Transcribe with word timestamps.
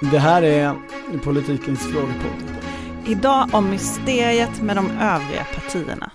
Det 0.00 0.18
här 0.18 0.42
är 0.42 0.74
politikens 1.24 1.80
frågepodd. 1.80 2.42
Idag 3.06 3.48
om 3.52 3.70
mysteriet 3.70 4.62
med 4.62 4.76
de 4.76 4.90
övriga 4.90 5.44
partierna. 5.54 6.10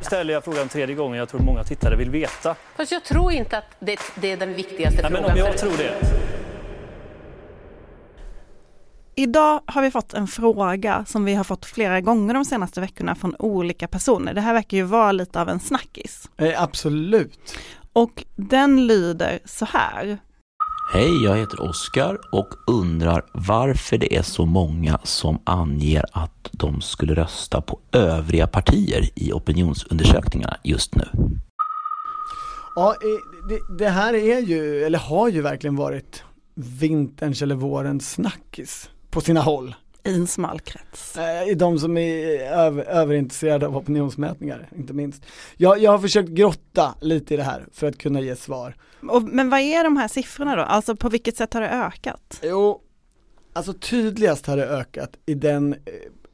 ställer 0.00 0.34
jag 0.34 0.44
frågan 0.44 0.68
tredje 0.68 0.94
gången. 0.94 1.18
Jag 1.18 1.28
tror 1.28 1.40
många 1.40 1.64
tittare 1.64 1.96
vill 1.96 2.10
veta. 2.10 2.54
Fast 2.76 2.92
jag 2.92 3.04
tror 3.04 3.32
inte 3.32 3.58
att 3.58 3.64
det, 3.78 3.98
det 4.14 4.32
är 4.32 4.36
den 4.36 4.54
viktigaste 4.54 5.02
Nej, 5.02 5.10
men 5.12 5.20
frågan. 5.22 5.32
om 5.32 5.38
jag 5.38 5.52
för- 5.60 5.66
tror 5.66 5.76
det. 5.78 6.23
Idag 9.16 9.60
har 9.66 9.82
vi 9.82 9.90
fått 9.90 10.14
en 10.14 10.26
fråga 10.26 11.04
som 11.08 11.24
vi 11.24 11.34
har 11.34 11.44
fått 11.44 11.66
flera 11.66 12.00
gånger 12.00 12.34
de 12.34 12.44
senaste 12.44 12.80
veckorna 12.80 13.14
från 13.14 13.34
olika 13.38 13.88
personer. 13.88 14.34
Det 14.34 14.40
här 14.40 14.54
verkar 14.54 14.76
ju 14.76 14.82
vara 14.82 15.12
lite 15.12 15.40
av 15.40 15.48
en 15.48 15.60
snackis. 15.60 16.30
Eh, 16.36 16.62
absolut. 16.62 17.58
Och 17.92 18.24
den 18.36 18.86
lyder 18.86 19.38
så 19.44 19.64
här. 19.64 20.18
Hej, 20.92 21.24
jag 21.24 21.36
heter 21.36 21.62
Oskar 21.62 22.18
och 22.32 22.48
undrar 22.66 23.24
varför 23.32 23.98
det 23.98 24.16
är 24.16 24.22
så 24.22 24.46
många 24.46 24.98
som 25.02 25.38
anger 25.44 26.04
att 26.12 26.48
de 26.52 26.80
skulle 26.80 27.14
rösta 27.14 27.60
på 27.60 27.78
övriga 27.92 28.46
partier 28.46 29.08
i 29.14 29.32
opinionsundersökningarna 29.32 30.56
just 30.64 30.94
nu. 30.94 31.08
Ja, 32.76 32.90
eh, 32.90 33.48
det, 33.48 33.84
det 33.84 33.90
här 33.90 34.14
är 34.14 34.38
ju, 34.38 34.84
eller 34.84 34.98
har 34.98 35.28
ju 35.28 35.42
verkligen 35.42 35.76
varit 35.76 36.22
vinterns 36.54 37.42
eller 37.42 37.54
vårens 37.54 38.12
snackis 38.12 38.90
på 39.14 39.20
sina 39.20 39.40
håll. 39.40 39.74
I 40.04 40.14
en 40.14 40.26
smal 40.26 40.60
krets. 40.60 41.16
Eh, 41.16 41.48
I 41.48 41.54
de 41.54 41.78
som 41.78 41.96
är 41.96 42.40
över, 42.40 42.84
överintresserade 42.84 43.66
av 43.66 43.76
opinionsmätningar, 43.76 44.68
inte 44.76 44.92
minst. 44.92 45.26
Jag, 45.56 45.78
jag 45.78 45.90
har 45.90 45.98
försökt 45.98 46.28
grotta 46.28 46.94
lite 47.00 47.34
i 47.34 47.36
det 47.36 47.42
här 47.42 47.66
för 47.72 47.86
att 47.86 47.98
kunna 47.98 48.20
ge 48.20 48.36
svar. 48.36 48.76
Och, 49.08 49.22
men 49.22 49.50
vad 49.50 49.60
är 49.60 49.84
de 49.84 49.96
här 49.96 50.08
siffrorna 50.08 50.56
då? 50.56 50.62
Alltså 50.62 50.96
på 50.96 51.08
vilket 51.08 51.36
sätt 51.36 51.54
har 51.54 51.60
det 51.60 51.68
ökat? 51.68 52.40
Jo, 52.42 52.80
alltså 53.52 53.72
tydligast 53.72 54.46
har 54.46 54.56
det 54.56 54.66
ökat 54.66 55.10
i 55.26 55.34
den, 55.34 55.72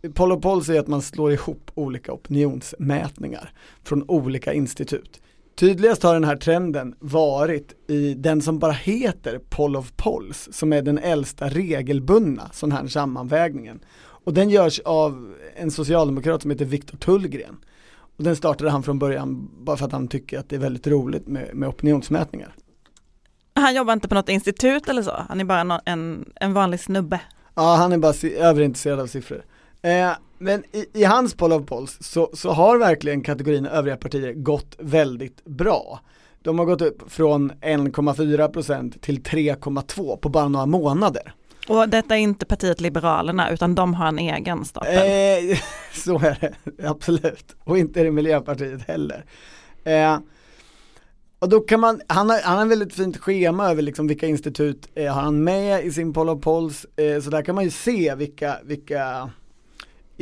eh, 0.02 0.10
Poll 0.40 0.64
säger 0.64 0.80
att 0.80 0.88
man 0.88 1.02
slår 1.02 1.32
ihop 1.32 1.70
olika 1.74 2.12
opinionsmätningar 2.12 3.52
från 3.84 4.04
olika 4.10 4.52
institut. 4.52 5.20
Tydligast 5.60 6.02
har 6.02 6.14
den 6.14 6.24
här 6.24 6.36
trenden 6.36 6.94
varit 6.98 7.90
i 7.90 8.14
den 8.14 8.42
som 8.42 8.58
bara 8.58 8.72
heter 8.72 9.40
Poll 9.48 9.76
of 9.76 9.92
Polls, 9.96 10.48
som 10.52 10.72
är 10.72 10.82
den 10.82 10.98
äldsta 10.98 11.48
regelbundna 11.48 12.50
sån 12.52 12.72
här 12.72 12.86
sammanvägningen. 12.86 13.80
Och 14.00 14.34
den 14.34 14.50
görs 14.50 14.80
av 14.80 15.34
en 15.56 15.70
socialdemokrat 15.70 16.42
som 16.42 16.50
heter 16.50 16.64
Viktor 16.64 16.98
Tullgren. 16.98 17.56
Och 18.16 18.24
den 18.24 18.36
startade 18.36 18.70
han 18.70 18.82
från 18.82 18.98
början 18.98 19.50
bara 19.64 19.76
för 19.76 19.86
att 19.86 19.92
han 19.92 20.08
tycker 20.08 20.38
att 20.38 20.48
det 20.48 20.56
är 20.56 20.60
väldigt 20.60 20.86
roligt 20.86 21.26
med, 21.26 21.50
med 21.54 21.68
opinionsmätningar. 21.68 22.54
Han 23.54 23.74
jobbar 23.74 23.92
inte 23.92 24.08
på 24.08 24.14
något 24.14 24.28
institut 24.28 24.88
eller 24.88 25.02
så? 25.02 25.24
Han 25.28 25.40
är 25.40 25.44
bara 25.44 25.80
en, 25.84 26.32
en 26.34 26.52
vanlig 26.52 26.80
snubbe. 26.80 27.20
Ja, 27.54 27.74
han 27.74 27.92
är 27.92 27.98
bara 27.98 28.46
överintresserad 28.48 29.00
av 29.00 29.06
siffror. 29.06 29.44
Eh, 29.82 30.12
men 30.38 30.64
i, 30.72 30.86
i 30.92 31.04
hans 31.04 31.34
poll 31.34 31.52
of 31.52 31.66
polls 31.66 31.98
så, 32.00 32.30
så 32.32 32.50
har 32.50 32.78
verkligen 32.78 33.22
kategorin 33.22 33.66
övriga 33.66 33.96
partier 33.96 34.32
gått 34.32 34.76
väldigt 34.78 35.44
bra. 35.44 36.00
De 36.42 36.58
har 36.58 36.66
gått 36.66 36.82
upp 36.82 37.12
från 37.12 37.52
1,4% 37.52 39.00
till 39.00 39.22
3,2% 39.22 40.16
på 40.16 40.28
bara 40.28 40.48
några 40.48 40.66
månader. 40.66 41.34
Och 41.68 41.88
detta 41.88 42.16
är 42.16 42.20
inte 42.20 42.46
partiet 42.46 42.80
Liberalerna 42.80 43.50
utan 43.50 43.74
de 43.74 43.94
har 43.94 44.06
en 44.06 44.18
egen 44.18 44.64
stapel. 44.64 44.96
Eh, 44.96 45.58
så 45.94 46.18
är 46.18 46.38
det, 46.40 46.54
absolut. 46.88 47.56
Och 47.64 47.78
inte 47.78 48.00
är 48.00 48.04
det 48.04 48.10
Miljöpartiet 48.10 48.82
heller. 48.82 49.24
Eh, 49.84 50.18
och 51.38 51.48
då 51.48 51.60
kan 51.60 51.80
man, 51.80 52.00
han 52.06 52.30
har, 52.30 52.40
han 52.40 52.58
har 52.58 52.66
väldigt 52.66 52.94
fint 52.94 53.16
schema 53.16 53.70
över 53.70 53.82
liksom 53.82 54.06
vilka 54.06 54.26
institut 54.26 54.88
eh, 54.94 55.14
har 55.14 55.22
han 55.22 55.44
med 55.44 55.84
i 55.84 55.92
sin 55.92 56.12
poll 56.12 56.28
of 56.28 56.42
polls. 56.42 56.86
Eh, 56.96 57.20
så 57.20 57.30
där 57.30 57.42
kan 57.42 57.54
man 57.54 57.64
ju 57.64 57.70
se 57.70 58.14
vilka, 58.14 58.58
vilka 58.64 59.30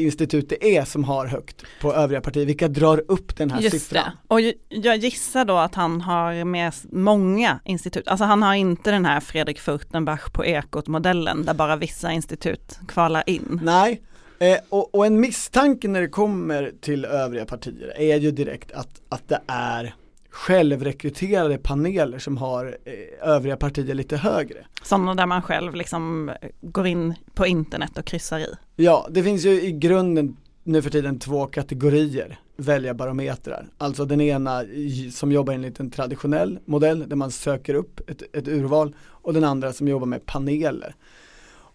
institut 0.02 0.48
det 0.48 0.76
är 0.76 0.84
som 0.84 1.04
har 1.04 1.26
högt 1.26 1.64
på 1.80 1.94
övriga 1.94 2.20
partier, 2.20 2.46
vilka 2.46 2.68
drar 2.68 3.02
upp 3.08 3.36
den 3.36 3.50
här 3.50 3.60
Just 3.60 3.72
siffran. 3.72 4.04
det. 4.04 4.34
Och 4.34 4.40
jag 4.68 4.96
gissar 4.96 5.44
då 5.44 5.56
att 5.56 5.74
han 5.74 6.00
har 6.00 6.44
med 6.44 6.72
många 6.92 7.60
institut. 7.64 8.08
Alltså 8.08 8.24
han 8.24 8.42
har 8.42 8.54
inte 8.54 8.90
den 8.90 9.04
här 9.04 9.20
Fredrik 9.20 9.60
Furtenbach 9.60 10.30
på 10.32 10.44
Ekot-modellen 10.44 11.44
där 11.44 11.54
bara 11.54 11.76
vissa 11.76 12.12
institut 12.12 12.78
kvalar 12.88 13.22
in. 13.26 13.60
Nej, 13.62 14.02
eh, 14.38 14.58
och, 14.68 14.94
och 14.94 15.06
en 15.06 15.20
misstanke 15.20 15.88
när 15.88 16.00
det 16.00 16.08
kommer 16.08 16.72
till 16.80 17.04
övriga 17.04 17.44
partier 17.44 17.92
är 17.96 18.16
ju 18.16 18.30
direkt 18.30 18.72
att, 18.72 19.00
att 19.08 19.28
det 19.28 19.40
är 19.46 19.94
självrekryterade 20.38 21.58
paneler 21.58 22.18
som 22.18 22.36
har 22.36 22.78
eh, 22.84 23.28
övriga 23.28 23.56
partier 23.56 23.94
lite 23.94 24.16
högre. 24.16 24.66
Sådana 24.82 25.14
där 25.14 25.26
man 25.26 25.42
själv 25.42 25.74
liksom 25.74 26.30
går 26.60 26.86
in 26.86 27.14
på 27.34 27.46
internet 27.46 27.98
och 27.98 28.04
kryssar 28.04 28.38
i. 28.38 28.54
Ja, 28.76 29.08
det 29.10 29.22
finns 29.22 29.44
ju 29.44 29.62
i 29.62 29.72
grunden 29.72 30.36
nu 30.64 30.82
för 30.82 30.90
tiden 30.90 31.18
två 31.18 31.46
kategorier 31.46 32.38
väljarbarometrar. 32.56 33.66
Alltså 33.78 34.04
den 34.04 34.20
ena 34.20 34.64
som 35.12 35.32
jobbar 35.32 35.52
enligt 35.52 35.80
en 35.80 35.90
traditionell 35.90 36.58
modell 36.64 37.08
där 37.08 37.16
man 37.16 37.30
söker 37.30 37.74
upp 37.74 38.10
ett, 38.10 38.22
ett 38.32 38.48
urval 38.48 38.94
och 39.00 39.34
den 39.34 39.44
andra 39.44 39.72
som 39.72 39.88
jobbar 39.88 40.06
med 40.06 40.26
paneler. 40.26 40.94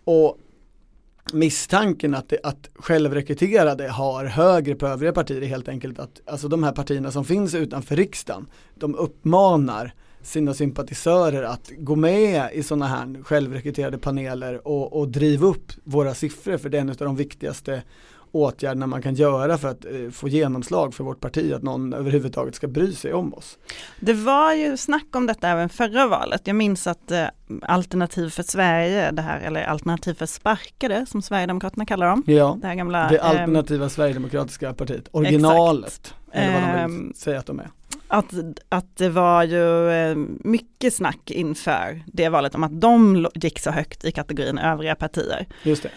Och 0.03 0.37
misstanken 1.33 2.15
att, 2.15 2.29
det, 2.29 2.39
att 2.43 2.69
självrekryterade 2.75 3.87
har 3.87 4.25
högre 4.25 4.75
på 4.75 4.87
övriga 4.87 5.13
partier 5.13 5.41
är 5.41 5.45
helt 5.45 5.69
enkelt 5.69 5.99
att 5.99 6.21
alltså 6.25 6.47
de 6.47 6.63
här 6.63 6.71
partierna 6.71 7.11
som 7.11 7.25
finns 7.25 7.55
utanför 7.55 7.95
riksdagen 7.95 8.47
de 8.75 8.95
uppmanar 8.95 9.93
sina 10.21 10.53
sympatisörer 10.53 11.43
att 11.43 11.71
gå 11.77 11.95
med 11.95 12.49
i 12.53 12.63
sådana 12.63 12.87
här 12.87 13.23
självrekryterade 13.23 13.97
paneler 13.97 14.67
och, 14.67 14.99
och 14.99 15.07
driva 15.07 15.47
upp 15.47 15.71
våra 15.83 16.13
siffror 16.13 16.57
för 16.57 16.69
det 16.69 16.77
är 16.77 16.81
en 16.81 16.89
av 16.89 16.95
de 16.95 17.15
viktigaste 17.15 17.83
åtgärderna 18.33 18.87
man 18.87 19.01
kan 19.01 19.15
göra 19.15 19.57
för 19.57 19.67
att 19.67 19.85
eh, 19.85 20.09
få 20.11 20.27
genomslag 20.27 20.93
för 20.93 21.03
vårt 21.03 21.19
parti, 21.19 21.53
att 21.53 21.63
någon 21.63 21.93
överhuvudtaget 21.93 22.55
ska 22.55 22.67
bry 22.67 22.93
sig 22.93 23.13
om 23.13 23.33
oss. 23.33 23.57
Det 23.99 24.13
var 24.13 24.53
ju 24.53 24.77
snack 24.77 25.07
om 25.15 25.25
detta 25.27 25.49
även 25.49 25.69
förra 25.69 26.07
valet. 26.07 26.41
Jag 26.45 26.55
minns 26.55 26.87
att 26.87 27.11
eh, 27.11 27.25
Alternativ 27.61 28.29
för 28.29 28.43
Sverige, 28.43 29.11
det 29.11 29.21
här, 29.21 29.39
eller 29.39 29.63
Alternativ 29.63 30.13
för 30.13 30.25
sparkade 30.25 31.05
som 31.05 31.21
Sverigedemokraterna 31.21 31.85
kallar 31.85 32.07
dem. 32.07 32.23
Ja, 32.27 32.57
Det 32.61 32.67
här 32.67 32.75
gamla 32.75 33.07
det 33.09 33.17
ehm, 33.17 33.25
alternativa 33.29 33.89
Sverigedemokratiska 33.89 34.73
partiet, 34.73 35.07
originalet, 35.11 36.13
eller 36.31 36.53
vad 36.53 36.61
de 36.61 36.71
vill 36.71 36.79
Ehm, 37.05 37.13
säga 37.15 37.39
att 37.39 37.45
de 37.45 37.59
är. 37.59 37.69
att, 38.07 38.33
att 38.69 38.97
det 38.97 39.09
var 39.09 39.43
ju 39.43 39.89
eh, 39.91 40.15
mycket 40.39 40.93
snack 40.93 41.31
inför 41.31 42.03
det 42.05 42.29
valet 42.29 42.55
om 42.55 42.63
att 42.63 42.81
de 42.81 43.27
gick 43.35 43.59
så 43.59 43.71
högt 43.71 44.05
i 44.05 44.11
kategorin 44.11 44.57
övriga 44.57 44.95
partier. 44.95 45.45
Just 45.63 45.83
det. 45.83 45.89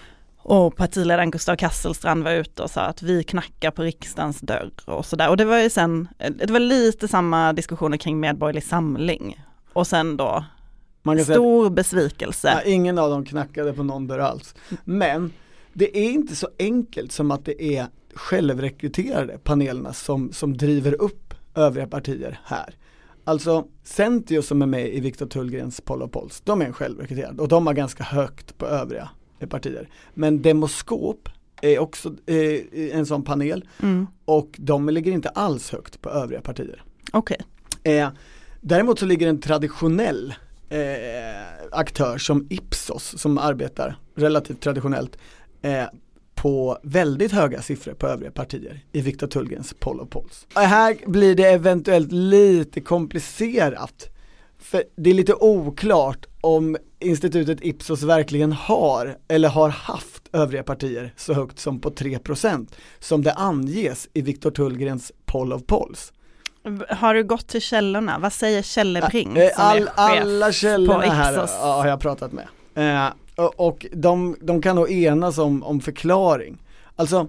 Och 0.49 0.77
partiledaren 0.77 1.31
Gustav 1.31 1.57
Kasselstrand 1.57 2.25
var 2.25 2.31
ute 2.31 2.63
och 2.63 2.71
sa 2.71 2.81
att 2.81 3.03
vi 3.03 3.25
knackar 3.25 3.71
på 3.71 3.83
riksdagens 3.83 4.41
dörr 4.41 4.71
och 4.85 5.07
sådär. 5.07 5.29
Och 5.29 5.37
det 5.37 5.45
var 5.45 5.59
ju 5.59 5.71
sen, 5.71 6.09
det 6.39 6.51
var 6.51 6.61
lite 6.61 7.09
samma 7.09 7.53
diskussioner 7.53 7.97
kring 7.97 8.21
Medborgerlig 8.21 8.65
Samling. 8.65 9.45
Och 9.73 9.87
sen 9.87 10.17
då 10.17 10.45
stor 11.25 11.71
besvikelse. 11.71 12.49
Ja, 12.49 12.71
ingen 12.71 12.99
av 12.99 13.11
dem 13.11 13.25
knackade 13.25 13.73
på 13.73 13.83
någon 13.83 14.07
dörr 14.07 14.19
alls. 14.19 14.55
Men 14.85 15.33
det 15.73 15.99
är 15.99 16.11
inte 16.11 16.37
så 16.37 16.49
enkelt 16.59 17.13
som 17.13 17.31
att 17.31 17.45
det 17.45 17.77
är 17.77 17.87
självrekryterade 18.15 19.39
panelerna 19.39 19.93
som, 19.93 20.33
som 20.33 20.57
driver 20.57 21.03
upp 21.03 21.35
övriga 21.55 21.87
partier 21.87 22.41
här. 22.45 22.75
Alltså 23.25 23.67
Centio 23.85 24.43
som 24.43 24.63
är 24.63 24.67
med 24.67 24.95
i 24.95 25.01
Viktor 25.01 25.27
Tullgrens 25.27 25.81
Poll 25.81 26.03
och 26.03 26.13
Polls, 26.13 26.43
de 26.45 26.63
är 26.63 26.73
självrekryterade 26.73 27.43
och 27.43 27.49
de 27.49 27.67
har 27.67 27.75
ganska 27.75 28.05
högt 28.05 28.59
på 28.59 28.67
övriga 28.67 29.09
partier. 29.47 29.89
Men 30.15 30.43
Demoskop 30.43 31.29
är 31.63 31.79
också 31.79 32.15
eh, 32.27 32.97
en 32.99 33.07
sån 33.07 33.23
panel 33.23 33.65
Mm. 33.83 34.07
och 34.25 34.49
de 34.59 34.89
ligger 34.89 35.13
inte 35.13 35.29
alls 35.29 35.71
högt 35.73 36.01
på 36.03 36.11
övriga 36.11 36.41
partier. 36.41 36.83
Okej, 37.13 37.39
Eh, 37.83 38.09
däremot 38.61 38.99
så 38.99 39.07
ligger 39.07 39.29
en 39.29 39.41
traditionell 39.41 40.35
eh, 40.69 40.79
aktör 41.73 42.19
som 42.19 42.47
Ipsos 42.51 43.19
som 43.21 43.39
arbetar 43.39 43.99
relativt 44.15 44.61
traditionellt 44.61 45.19
eh, 45.63 45.85
på 46.35 46.79
väldigt 46.83 47.33
höga 47.33 47.63
siffror 47.63 47.95
på 47.95 48.07
övriga 48.07 48.31
partier 48.31 48.85
i 48.93 49.01
Viktor 49.01 49.27
Tullgrens 49.27 49.75
Poll 49.79 50.01
och 50.01 50.11
Polls. 50.11 50.47
Här 50.55 50.97
blir 51.07 51.35
det 51.35 51.45
eventuellt 51.45 52.13
lite 52.13 52.81
komplicerat 52.81 54.09
för 54.59 54.83
det 54.97 55.11
är 55.11 55.15
lite 55.15 55.35
oklart 55.35 56.27
om 56.41 56.77
institutet 57.01 57.59
Ipsos 57.63 58.03
verkligen 58.03 58.53
har 58.53 59.17
eller 59.29 59.49
har 59.49 59.69
haft 59.69 60.23
övriga 60.33 60.63
partier 60.63 61.13
så 61.17 61.35
högt 61.35 61.59
som 61.59 61.81
på 61.81 61.91
3% 61.91 62.69
som 62.99 63.23
det 63.23 63.33
anges 63.33 64.09
i 64.13 64.23
Viktor 64.23 64.51
Tullgrens 64.51 65.13
Poll 65.25 65.53
of 65.53 65.63
Polls. 65.67 66.13
har 66.89 67.15
du 67.15 67.25
gått 67.25 67.49
till 67.49 67.61
källorna? 67.61 68.19
Vad 68.19 68.33
säger 68.33 68.63
Källebring 68.63 69.37
Eh, 69.37 69.51
som 69.55 69.65
är 69.65 69.71
All, 69.71 69.79
chef 69.79 69.93
alla 69.97 70.47
på 70.47 70.53
källorna 70.53 71.01
här 71.01 71.35
ja, 71.35 71.73
har 71.83 71.87
jag 71.87 72.01
pratat 72.01 72.33
med. 72.33 72.47
Eh, 72.75 73.13
och 73.57 73.87
de, 73.93 74.37
de 74.41 74.63
kan 74.63 74.77
nog 74.77 74.91
enas 74.91 75.39
om, 75.39 75.63
om 75.63 75.81
förklaring. 75.81 76.63
Alltså, 76.97 77.27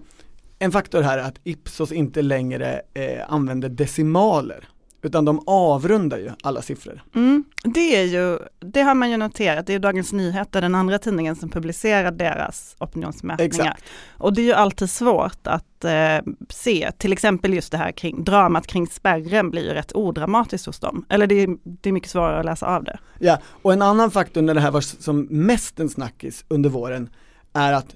en 0.59 0.71
faktor 0.71 1.01
här 1.01 1.17
är 1.17 1.23
att 1.23 1.39
Ipsos 1.43 1.91
inte 1.91 2.21
längre 2.21 2.81
eh, 2.93 3.33
använder 3.33 3.69
decimaler 3.69 4.67
utan 5.07 5.25
de 5.25 5.43
avrundar 5.47 6.17
ju 6.17 6.31
alla 6.43 6.61
siffror. 6.61 7.03
Mm, 7.15 7.43
det 7.63 7.95
är 7.95 8.03
ju, 8.03 8.39
det 8.59 8.81
har 8.81 8.95
man 8.95 9.11
ju 9.11 9.17
noterat, 9.17 9.67
det 9.67 9.73
är 9.73 9.79
Dagens 9.79 10.13
Nyheter, 10.13 10.61
den 10.61 10.75
andra 10.75 10.99
tidningen 10.99 11.35
som 11.35 11.49
publicerar 11.49 12.11
deras 12.11 12.75
opinionsmätningar. 12.79 13.47
Exakt. 13.47 13.83
Och 14.17 14.33
det 14.33 14.41
är 14.41 14.45
ju 14.45 14.53
alltid 14.53 14.89
svårt 14.89 15.47
att 15.47 15.85
eh, 15.85 16.17
se, 16.49 16.91
till 16.97 17.13
exempel 17.13 17.53
just 17.53 17.71
det 17.71 17.77
här 17.77 17.91
kring, 17.91 18.23
dramat 18.23 18.67
kring 18.67 18.87
spärren 18.87 19.51
blir 19.51 19.63
ju 19.63 19.73
rätt 19.73 19.95
odramatiskt 19.95 20.65
hos 20.65 20.79
dem. 20.79 21.05
Eller 21.09 21.27
det 21.27 21.35
är, 21.35 21.57
det 21.63 21.89
är 21.89 21.93
mycket 21.93 22.09
svårare 22.09 22.39
att 22.39 22.45
läsa 22.45 22.75
av 22.75 22.83
det. 22.83 22.99
Ja, 23.19 23.39
och 23.61 23.73
en 23.73 23.81
annan 23.81 24.11
faktor 24.11 24.41
när 24.41 24.53
det 24.53 24.61
här 24.61 24.71
var 24.71 24.81
som 24.81 25.27
mest 25.29 25.79
en 25.79 25.89
snackis 25.89 26.45
under 26.47 26.69
våren 26.69 27.09
är 27.53 27.73
att 27.73 27.95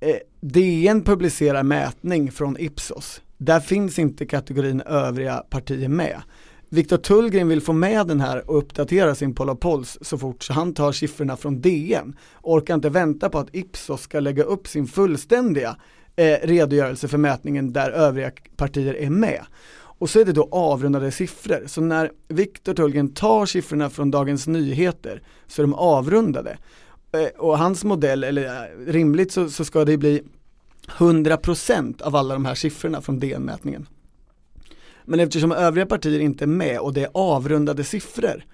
eh, 0.00 0.16
DN 0.40 1.02
publicerar 1.02 1.62
mätning 1.62 2.32
från 2.32 2.56
Ipsos. 2.58 3.20
Där 3.38 3.60
finns 3.60 3.98
inte 3.98 4.26
kategorin 4.26 4.80
övriga 4.80 5.36
partier 5.36 5.88
med. 5.88 6.22
Viktor 6.68 6.96
Tullgren 6.96 7.48
vill 7.48 7.60
få 7.60 7.72
med 7.72 8.06
den 8.06 8.20
här 8.20 8.50
och 8.50 8.58
uppdatera 8.58 9.14
sin 9.14 9.34
Polopols 9.34 9.98
så 10.00 10.18
fort 10.18 10.42
så 10.42 10.52
han 10.52 10.74
tar 10.74 10.92
siffrorna 10.92 11.36
från 11.36 11.60
DN. 11.60 12.16
Orkar 12.42 12.74
inte 12.74 12.88
vänta 12.88 13.28
på 13.28 13.38
att 13.38 13.54
Ipsos 13.54 14.02
ska 14.02 14.20
lägga 14.20 14.42
upp 14.42 14.68
sin 14.68 14.86
fullständiga 14.86 15.76
eh, 16.16 16.36
redogörelse 16.42 17.08
för 17.08 17.18
mätningen 17.18 17.72
där 17.72 17.90
övriga 17.90 18.30
partier 18.56 18.94
är 18.94 19.10
med. 19.10 19.44
Och 19.98 20.10
så 20.10 20.20
är 20.20 20.24
det 20.24 20.32
då 20.32 20.48
avrundade 20.50 21.10
siffror. 21.10 21.62
Så 21.66 21.80
när 21.80 22.10
Viktor 22.28 22.74
Tullgren 22.74 23.14
tar 23.14 23.46
siffrorna 23.46 23.90
från 23.90 24.10
Dagens 24.10 24.46
Nyheter 24.46 25.22
så 25.46 25.62
är 25.62 25.66
de 25.66 25.74
avrundade. 25.74 26.58
Eh, 27.12 27.28
och 27.38 27.58
hans 27.58 27.84
modell, 27.84 28.24
eller 28.24 28.44
eh, 28.44 28.92
rimligt 28.92 29.32
så, 29.32 29.48
så 29.48 29.64
ska 29.64 29.84
det 29.84 29.96
bli 29.96 30.22
100% 30.86 32.02
av 32.02 32.16
alla 32.16 32.34
de 32.34 32.44
här 32.44 32.54
siffrorna 32.54 33.00
från 33.00 33.18
DN-mätningen. 33.20 33.86
Men 35.04 35.20
eftersom 35.20 35.52
övriga 35.52 35.86
partier 35.86 36.20
inte 36.20 36.44
är 36.44 36.46
med 36.46 36.78
och 36.78 36.92
det 36.92 37.02
är 37.02 37.10
avrundade 37.14 37.84
siffror 37.84 38.44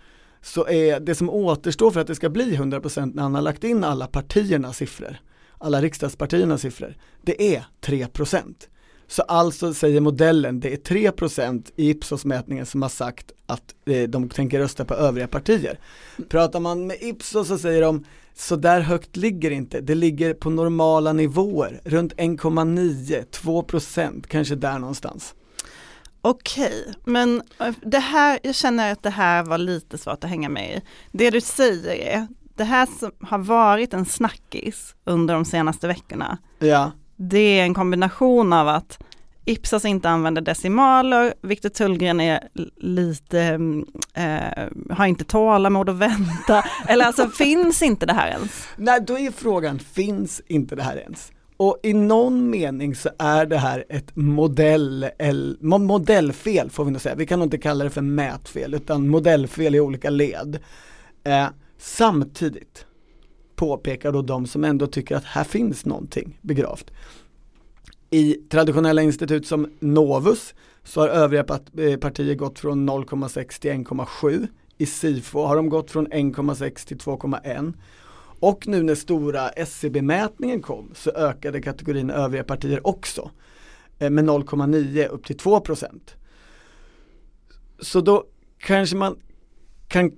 så 0.43 0.69
är 0.69 1.01
det 1.01 1.15
som 1.15 1.31
återstår 1.31 1.91
för 1.91 2.01
att 2.01 2.07
det 2.07 2.15
ska 2.15 2.29
bli 2.29 2.57
100% 2.57 3.15
när 3.15 3.23
han 3.23 3.35
har 3.35 3.43
lagt 3.43 3.65
in 3.65 3.85
alla 3.85 4.07
partiernas 4.07 4.77
siffror, 4.77 5.17
alla 5.59 5.83
riksdagspartiernas 5.83 6.61
siffror, 6.61 6.97
det 7.23 7.55
är 7.55 7.65
3%. 7.81 8.69
Så 9.13 9.23
alltså 9.23 9.75
säger 9.75 10.01
modellen, 10.01 10.61
det 10.61 10.73
är 10.73 10.77
3% 10.77 11.71
i 11.77 11.91
Ipsos-mätningen 11.91 12.67
som 12.67 12.83
har 12.83 12.89
sagt 12.89 13.33
att 13.47 13.75
eh, 13.87 14.03
de 14.03 14.29
tänker 14.29 14.59
rösta 14.59 14.85
på 14.85 14.95
övriga 14.95 15.29
partier. 15.29 15.79
Pratar 16.29 16.61
man 16.61 16.87
med 16.87 16.97
Ipsos 17.01 17.49
så 17.49 17.59
säger 17.59 17.83
de, 17.83 18.05
så 18.35 18.57
där 18.57 18.81
högt 18.81 19.17
ligger 19.17 19.51
inte, 19.51 19.81
det 19.81 19.95
ligger 19.95 20.35
på 20.35 20.51
normala 20.51 21.13
nivåer, 21.13 21.81
runt 21.85 22.15
1,9, 22.15 23.25
2% 23.31 24.25
kanske 24.29 24.55
där 24.55 24.79
någonstans. 24.79 25.35
Okej, 26.23 26.95
men 27.05 27.43
eh, 27.59 27.75
det 27.83 27.99
här, 27.99 28.39
jag 28.43 28.55
känner 28.55 28.93
att 28.93 29.03
det 29.03 29.11
här 29.11 29.43
var 29.43 29.59
lite 29.59 29.99
svårt 29.99 30.25
att 30.25 30.31
hänga 30.31 30.49
med 30.49 30.77
i. 30.77 30.83
Det 31.13 31.31
du 31.31 31.41
säger 31.41 31.95
är, 31.95 32.27
det 32.57 32.65
här 32.65 32.89
som 32.99 33.13
har 33.21 33.39
varit 33.39 33.95
en 33.95 34.05
snackis 34.05 34.95
under 35.05 35.35
de 35.35 35.45
senaste 35.45 35.89
veckorna, 35.89 36.39
Ja, 36.59 36.93
det 37.29 37.59
är 37.61 37.63
en 37.63 37.75
kombination 37.75 38.53
av 38.53 38.69
att 38.69 38.99
Ipsos 39.45 39.85
inte 39.85 40.09
använder 40.09 40.43
decimaler, 40.43 41.35
Viktor 41.43 41.69
Tullgren 41.69 42.21
är 42.21 42.49
lite, 42.77 43.41
mm, 43.41 43.87
eh, 44.15 44.97
har 44.97 45.07
inte 45.07 45.25
tålamod 45.25 45.89
att 45.89 45.97
vänta, 45.97 46.65
eller 46.89 47.05
alltså 47.05 47.29
finns 47.29 47.83
inte 47.83 48.07
det 48.07 48.13
här 48.13 48.29
ens? 48.29 48.69
Nej, 48.77 49.01
då 49.07 49.19
är 49.19 49.31
frågan, 49.31 49.79
finns 49.79 50.43
inte 50.47 50.77
det 50.77 50.83
här 50.83 50.97
ens? 50.97 51.33
Och 51.57 51.79
i 51.83 51.95
någon 51.95 52.51
mening 52.51 52.95
så 52.95 53.11
är 53.19 53.47
det 53.47 53.59
här 53.59 53.85
ett 53.89 54.17
modell, 54.17 55.07
el- 55.19 55.57
modellfel 55.61 56.71
får 56.71 56.85
vi 56.85 56.91
nog 56.91 57.01
säga. 57.01 57.15
Vi 57.15 57.27
kan 57.27 57.39
nog 57.39 57.47
inte 57.47 57.59
kalla 57.59 57.85
det 57.85 57.91
för 57.91 58.01
mätfel 58.01 58.75
utan 58.75 59.09
modellfel 59.09 59.75
i 59.75 59.81
olika 59.81 60.11
led. 60.11 60.59
Eh, 61.25 61.47
samtidigt 61.79 62.87
påpekar 63.63 64.13
då 64.13 64.23
de 64.23 64.47
som 64.47 64.65
ändå 64.65 64.87
tycker 64.87 65.17
att 65.17 65.25
här 65.25 65.45
finns 65.45 65.87
någonting 65.87 66.39
begravt. 66.41 66.91
I 68.11 68.35
traditionella 68.35 69.03
institut 69.03 69.47
som 69.47 69.73
Novus 69.81 70.55
så 70.85 71.01
har 71.01 71.09
övriga 71.09 71.45
eh, 71.79 71.97
partier 71.99 72.35
gått 72.35 72.59
från 72.59 72.91
0,6 72.91 73.61
till 73.61 73.71
1,7. 73.71 74.47
I 74.79 74.87
SIFO 74.87 75.45
har 75.45 75.57
de 75.57 75.69
gått 75.69 75.91
från 75.91 76.09
1,6 76.09 76.87
till 76.87 76.99
2,1. 76.99 77.73
Och 78.41 78.67
nu 78.67 78.83
när 78.83 78.95
stora 78.95 79.49
SCB-mätningen 79.49 80.63
kom 80.63 80.91
så 80.95 81.11
ökade 81.11 81.63
kategorin 81.63 82.11
övriga 82.11 82.45
partier 82.45 82.87
också 82.87 83.31
eh, 83.99 84.11
med 84.11 84.25
0,9 84.25 85.07
upp 85.07 85.27
till 85.27 85.39
2 85.39 85.61
procent. 85.61 86.15
Så 87.81 88.01
då 88.01 88.25
kanske 88.59 88.97
man 88.97 89.17
kan 89.89 90.13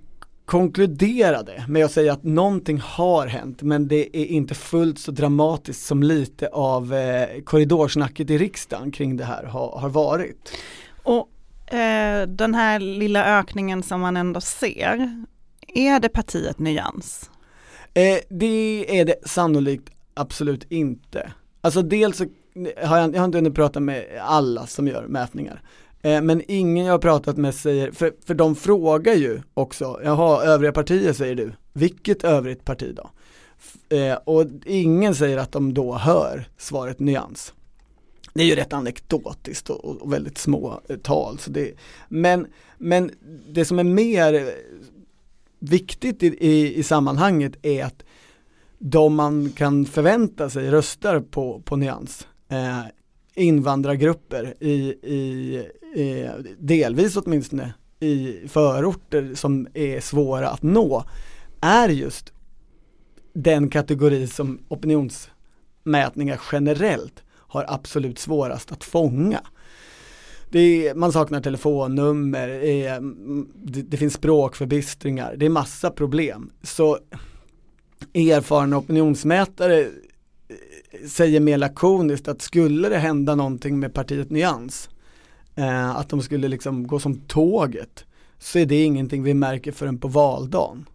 konkludera 0.45 1.43
det 1.43 1.65
med 1.69 1.85
att 1.85 1.93
säga 1.93 2.13
att 2.13 2.25
någonting 2.25 2.81
har 2.81 3.27
hänt 3.27 3.63
men 3.63 3.89
det 3.89 4.17
är 4.17 4.27
inte 4.27 4.55
fullt 4.55 4.99
så 4.99 5.11
dramatiskt 5.13 5.87
som 5.87 6.03
lite 6.03 6.49
av 6.49 6.95
eh, 6.95 7.41
korridorsnacket 7.45 8.31
i 8.31 8.39
riksdagen 8.39 8.91
kring 8.91 9.17
det 9.17 9.25
här 9.25 9.45
har, 9.45 9.79
har 9.79 9.89
varit. 9.89 10.53
Och 11.03 11.29
eh, 11.75 12.27
den 12.29 12.55
här 12.55 12.79
lilla 12.81 13.39
ökningen 13.39 13.83
som 13.83 14.01
man 14.01 14.17
ändå 14.17 14.41
ser, 14.41 15.25
är 15.69 16.01
det 16.01 16.09
partiet 16.09 16.59
Nyans? 16.59 17.31
Eh, 17.95 18.19
det 18.29 19.01
är 19.01 19.05
det 19.05 19.29
sannolikt 19.29 19.91
absolut 20.15 20.73
inte. 20.73 21.33
Alltså 21.61 21.83
dels 21.83 22.17
så 22.17 22.25
har 22.85 22.99
jag, 22.99 23.15
jag 23.15 23.21
har 23.21 23.25
inte 23.25 23.39
hunnit 23.39 23.55
prata 23.55 23.81
med 23.81 24.05
alla 24.21 24.67
som 24.67 24.89
gör 24.89 25.07
mätningar. 25.09 25.63
Eh, 26.05 26.23
men 26.23 26.43
ingen 26.49 26.85
jag 26.85 26.93
har 26.93 26.99
pratat 26.99 27.37
med 27.37 27.55
säger, 27.55 27.93
för, 27.93 28.13
för 28.27 28.35
de 28.35 28.57
frågar 28.57 29.15
ju 29.15 29.41
också, 29.55 30.01
jaha 30.05 30.45
övriga 30.45 30.73
partier 30.73 31.13
säger 31.13 31.35
du, 31.35 31.53
vilket 31.73 32.25
övrigt 32.25 32.65
parti 32.65 32.97
då? 32.97 33.11
Eh, 33.97 34.15
och 34.25 34.45
ingen 34.67 35.15
säger 35.15 35.39
att 35.39 35.53
de 35.53 35.75
då 35.75 35.95
hör 35.95 36.49
svaret 36.59 36.99
nyans. 36.99 37.55
Det 38.35 38.43
är 38.43 38.47
ju 38.47 38.55
rätt 38.55 38.73
anekdotiskt 38.73 39.71
och, 39.71 39.85
och 39.85 40.13
väldigt 40.13 40.39
små 40.39 40.81
eh, 40.89 40.97
tal. 40.97 41.39
Så 41.39 41.51
det, 41.51 41.73
men, 42.09 42.47
men 42.79 43.11
det 43.49 43.65
som 43.65 43.79
är 43.79 43.85
mer 43.85 44.35
eh, 44.35 44.43
viktigt 45.59 46.23
i, 46.23 46.27
i, 46.27 46.79
i 46.79 46.83
sammanhanget 46.83 47.53
är 47.63 47.85
att 47.85 48.05
de 48.79 49.15
man 49.15 49.51
kan 49.57 49.85
förvänta 49.85 50.51
sig 50.51 50.71
röstar 50.71 51.21
på, 51.21 51.63
på 51.65 51.77
nyans. 51.77 52.27
Eh, 52.49 52.81
invandrargrupper 53.35 54.55
i, 54.61 54.75
i, 55.03 55.65
eh, 55.95 56.33
delvis 56.59 57.17
åtminstone 57.17 57.75
i 58.01 58.49
förorter 58.49 59.35
som 59.35 59.69
är 59.75 60.01
svåra 60.01 60.49
att 60.49 60.63
nå 60.63 61.05
är 61.61 61.89
just 61.89 62.33
den 63.33 63.69
kategori 63.69 64.27
som 64.27 64.59
opinionsmätningar 64.69 66.41
generellt 66.53 67.23
har 67.31 67.65
absolut 67.69 68.19
svårast 68.19 68.73
att 68.73 68.85
fånga. 68.85 69.41
Det 70.51 70.89
är, 70.89 70.95
man 70.95 71.13
saknar 71.13 71.41
telefonnummer, 71.41 72.49
eh, 72.49 73.01
det, 73.55 73.83
det 73.83 73.97
finns 73.97 74.15
språkförbistringar, 74.15 75.35
det 75.37 75.47
är 75.47 75.51
massa 75.51 75.91
problem. 75.91 76.51
Så 76.63 76.99
erfarna 78.15 78.79
opinionsmätare 78.79 79.81
eh, 79.81 79.89
säger 81.09 81.41
mer 81.41 81.59
lakoniskt 81.59 82.29
att 82.29 82.43
skulle 82.43 82.89
det 82.89 82.99
hända 82.99 83.35
någonting 83.35 83.79
med 83.79 83.95
partiet 83.95 84.31
Nyans, 84.31 84.89
eh, 85.55 85.97
att 85.97 86.09
de 86.09 86.23
skulle 86.23 86.49
liksom 86.49 86.87
gå 86.87 86.99
som 86.99 87.15
tåget, 87.15 88.05
så 88.39 88.59
är 88.59 88.67
det 88.67 88.85
ingenting 88.85 89.23
vi 89.23 89.35
märker 89.35 89.73
förrän 89.73 89.99
på 89.99 90.09
valdagen. 90.09 90.87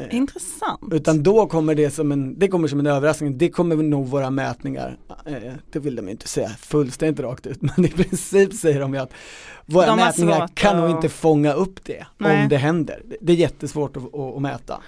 Eh, 0.00 0.16
Intressant. 0.16 0.92
utan 0.92 1.22
då 1.22 1.46
kommer 1.46 1.74
det 1.74 1.90
som 1.90 2.12
en, 2.12 2.38
det 2.38 2.48
kommer 2.48 2.68
som 2.68 2.78
en 2.80 2.86
överraskning, 2.86 3.38
det 3.38 3.48
kommer 3.50 3.76
nog 3.76 4.06
våra 4.08 4.30
mätningar, 4.30 4.98
eh, 5.26 5.52
det 5.72 5.78
vill 5.78 5.96
de 5.96 6.08
inte 6.08 6.28
säga 6.28 6.48
fullständigt 6.48 7.20
rakt 7.24 7.46
ut, 7.46 7.62
men 7.76 7.84
i 7.84 7.88
princip 7.88 8.54
säger 8.54 8.80
de 8.80 8.94
ju 8.94 9.00
att 9.00 9.12
våra 9.66 9.86
De 9.86 9.96
mätningar 9.96 10.48
kan 10.54 10.76
nog 10.76 10.84
att- 10.90 10.90
inte 10.96 11.08
fånga 11.08 11.52
upp 11.52 11.84
det 11.84 12.06
Nej. 12.18 12.42
om 12.42 12.48
det 12.48 12.56
händer. 12.56 13.02
Det- 13.04 13.16
Det 13.20 13.32
är 13.32 13.36
jättesvårt 13.36 13.96
att, 13.96 14.14
att, 14.14 14.36
att 14.36 14.42
mäta. 14.42 14.80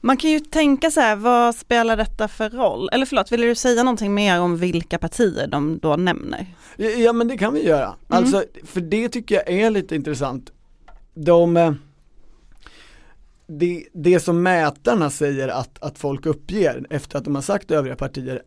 Man 0.00 0.16
kan 0.16 0.30
ju 0.30 0.40
tänka 0.40 0.90
så 0.90 1.00
här, 1.00 1.16
vad 1.16 1.54
spelar 1.54 1.96
detta 1.96 2.28
för 2.28 2.50
roll? 2.50 2.88
Eller 2.92 3.06
förlåt, 3.06 3.32
vill 3.32 3.40
du 3.40 3.54
säga 3.54 3.82
någonting 3.82 4.14
mer 4.14 4.40
om 4.40 4.56
vilka 4.56 4.98
partier 4.98 5.46
de 5.46 5.78
då 5.78 5.96
nämner? 5.96 6.46
Ja, 6.76 7.12
men 7.12 7.28
det 7.28 7.38
kan 7.38 7.54
vi 7.54 7.66
göra. 7.66 7.94
Alltså, 8.08 8.44
för 8.64 8.80
det 8.80 9.08
tycker 9.08 9.34
jag 9.34 9.48
är 9.48 9.70
lite 9.70 9.96
intressant. 9.96 10.52
De, 11.14 11.56
eh, 11.56 11.72
det, 13.46 13.84
det 13.92 14.20
som 14.20 14.42
mätarna 14.42 15.10
säger 15.10 15.48
att, 15.48 15.82
att 15.82 15.98
folk 15.98 16.26
uppger 16.26 16.86
efter 16.90 17.18
att 17.18 17.24
de 17.24 17.34
har 17.34 17.42
sagt 17.42 17.70
övriga 17.70 17.96
partier 17.96 18.42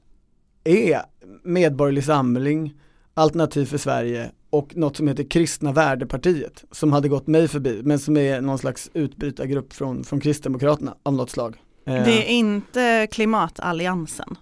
är 0.64 1.02
Medborgerlig 1.44 2.04
Samling, 2.04 2.74
Alternativ 3.14 3.66
för 3.66 3.78
Sverige 3.78 4.32
och 4.52 4.78
något 4.78 4.98
som 4.98 5.08
heter 5.08 5.24
Kristna 5.24 5.72
Värdepartiet 5.72 6.64
som 6.72 6.94
hade 6.94 7.10
gått 7.10 7.28
mig 7.28 7.48
förbi 7.48 7.82
men 7.84 8.00
som 8.00 8.18
är 8.18 8.42
någon 8.42 8.58
slags 8.58 8.90
utbrytargrupp 8.94 9.74
från, 9.74 10.04
från 10.04 10.20
Kristdemokraterna 10.20 10.96
av 11.04 11.14
något 11.14 11.30
slag. 11.30 11.56
Eh, 11.86 11.94
Det 11.94 12.26
är 12.26 12.30
inte 12.30 13.08
klimatalliansen. 13.12 14.36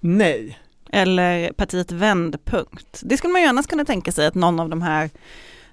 Nej, 0.00 0.58
Eller 0.92 1.52
partiet 1.52 1.92
Vändpunkt. 1.92 3.00
Det 3.04 3.16
skulle 3.16 3.32
man 3.32 3.42
gärna 3.42 3.62
kunna 3.62 3.84
tänka 3.84 4.12
sig 4.12 4.26
att 4.26 4.34
någon 4.34 4.60
av 4.60 4.68
de 4.68 4.82
här 4.82 5.10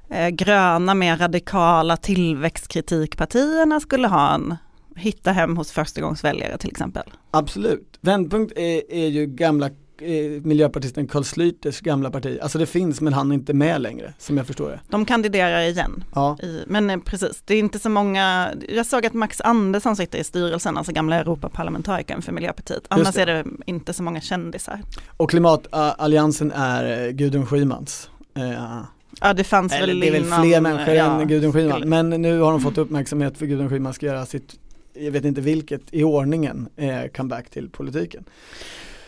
eh, 0.09 0.29
gröna, 0.29 0.93
mer 0.93 1.17
radikala 1.17 1.97
tillväxtkritikpartierna 1.97 3.79
skulle 3.79 4.07
ha 4.07 4.33
en 4.35 4.55
hitta 4.95 5.31
hem 5.31 5.57
hos 5.57 5.71
förstagångsväljare 5.71 6.57
till 6.57 6.69
exempel. 6.69 7.03
Absolut. 7.31 7.97
Vändpunkt 8.01 8.53
är, 8.57 8.91
är 8.93 9.07
ju 9.07 9.25
gamla 9.25 9.69
eh, 10.01 10.41
miljöpartisten 10.43 11.07
Carl 11.07 11.23
Schlüters 11.23 11.83
gamla 11.83 12.11
parti. 12.11 12.39
Alltså 12.41 12.57
det 12.57 12.65
finns 12.65 13.01
men 13.01 13.13
han 13.13 13.31
är 13.31 13.35
inte 13.35 13.53
med 13.53 13.81
längre 13.81 14.13
som 14.17 14.37
jag 14.37 14.47
förstår 14.47 14.69
det. 14.69 14.79
De 14.89 15.05
kandiderar 15.05 15.61
igen. 15.61 16.03
Ja. 16.15 16.37
I, 16.43 16.63
men 16.67 16.89
eh, 16.89 16.97
precis, 17.05 17.41
det 17.45 17.53
är 17.55 17.59
inte 17.59 17.79
så 17.79 17.89
många, 17.89 18.51
jag 18.69 18.85
såg 18.85 19.05
att 19.05 19.13
Max 19.13 19.41
Andersson 19.41 19.95
sitter 19.95 20.19
i 20.19 20.23
styrelsen, 20.23 20.77
alltså 20.77 20.91
gamla 20.93 21.15
Europaparlamentarikern 21.15 22.21
för 22.21 22.31
Miljöpartiet. 22.31 22.83
Annars 22.87 23.17
är 23.17 23.25
det 23.25 23.45
inte 23.65 23.93
så 23.93 24.03
många 24.03 24.21
kändisar. 24.21 24.81
Och 25.17 25.29
klimatalliansen 25.29 26.51
är 26.51 27.05
eh, 27.07 27.11
Gudrun 27.11 27.45
Schymans. 27.45 28.09
Eh, 28.33 28.81
Ja 29.21 29.33
det 29.33 29.43
fanns 29.43 29.73
Eller 29.73 29.87
väl 29.87 29.99
det 29.99 30.07
är 30.07 30.11
väl 30.11 30.23
innan, 30.25 30.41
fler 30.43 30.61
människor 30.61 30.93
ja, 30.93 31.21
än 31.21 31.27
Gudrun 31.27 31.53
Schyman. 31.53 31.71
skulle- 31.71 31.85
Men 32.03 32.09
nu 32.21 32.39
har 32.39 32.51
de 32.51 32.61
fått 32.61 32.77
uppmärksamhet 32.77 33.37
för 33.37 33.45
Gudrun 33.45 33.69
Schyman 33.69 33.93
ska 33.93 34.05
göra 34.05 34.25
sitt, 34.25 34.59
jag 34.93 35.11
vet 35.11 35.25
inte 35.25 35.41
vilket, 35.41 35.81
i 35.91 36.03
ordningen, 36.03 36.69
eh, 36.75 37.01
comeback 37.15 37.49
till 37.49 37.69
politiken. 37.69 38.23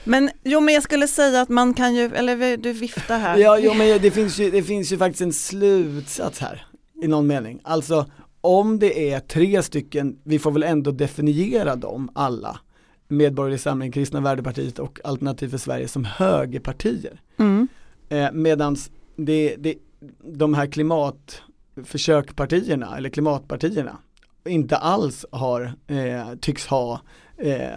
Men 0.03 0.29
jo 0.43 0.59
men 0.59 0.73
jag 0.73 0.83
skulle 0.83 1.07
säga 1.07 1.41
att 1.41 1.49
man 1.49 1.73
kan 1.73 1.95
ju, 1.95 2.15
eller 2.15 2.57
du 2.57 2.73
viftar 2.73 3.19
här. 3.19 3.37
Ja, 3.37 3.59
jo, 3.59 3.73
men 3.73 4.01
det 4.01 4.11
finns, 4.11 4.39
ju, 4.39 4.51
det 4.51 4.63
finns 4.63 4.91
ju 4.91 4.97
faktiskt 4.97 5.21
en 5.21 5.33
slutsats 5.33 6.39
här 6.39 6.65
i 7.03 7.07
någon 7.07 7.27
mening. 7.27 7.59
Alltså 7.63 8.05
om 8.41 8.79
det 8.79 9.11
är 9.11 9.19
tre 9.19 9.63
stycken, 9.63 10.19
vi 10.23 10.39
får 10.39 10.51
väl 10.51 10.63
ändå 10.63 10.91
definiera 10.91 11.75
dem 11.75 12.09
alla, 12.15 12.59
Medborgerlig 13.07 13.59
Samling, 13.59 13.91
Kristna 13.91 14.21
Värdepartiet 14.21 14.79
och 14.79 14.99
Alternativ 15.03 15.49
för 15.49 15.57
Sverige 15.57 15.87
som 15.87 16.05
högerpartier. 16.05 17.21
Mm. 17.37 17.67
Eh, 18.09 18.31
medans 18.31 18.91
det, 19.15 19.55
det, 19.55 19.75
de 20.23 20.53
här 20.53 20.67
klimatförsökpartierna 20.67 22.97
eller 22.97 23.09
klimatpartierna 23.09 23.97
inte 24.45 24.77
alls 24.77 25.25
har, 25.31 25.73
eh, 25.87 26.35
tycks 26.41 26.67
ha 26.67 27.01
eh, 27.39 27.69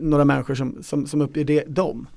några 0.00 0.24
människor 0.24 0.54
som, 0.54 0.82
som, 0.82 1.06
som 1.06 1.20
uppger 1.20 1.44
det, 1.44 1.64
dem. 1.64 2.08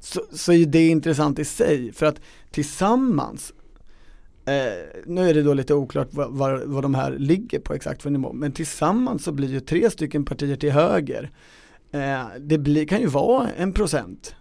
Så, 0.00 0.20
så 0.32 0.52
är 0.52 0.66
det 0.66 0.88
intressant 0.88 1.38
i 1.38 1.44
sig 1.44 1.92
för 1.92 2.06
att 2.06 2.20
tillsammans 2.50 3.52
Eh, 4.48 5.02
nu 5.06 5.30
är 5.30 5.34
det 5.34 5.42
då 5.42 5.54
lite 5.54 5.74
oklart 5.74 6.08
vad, 6.10 6.30
vad, 6.32 6.62
vad 6.62 6.84
de 6.84 6.94
här 6.94 7.10
ligger 7.18 7.58
på 7.60 7.74
exakt 7.74 8.02
för 8.02 8.10
nivå, 8.10 8.32
men 8.32 8.52
tillsammans 8.52 9.24
så 9.24 9.32
blir 9.32 9.48
ju 9.48 9.60
tre 9.60 9.90
stycken 9.90 10.24
partier 10.24 10.56
till 10.56 10.72
höger. 10.72 11.30
Eh, 11.92 12.24
det 12.40 12.58
blir, 12.58 12.86
kan 12.86 13.00
ju 13.00 13.06
vara 13.06 13.48
en 13.56 13.72
procent. 13.72 14.34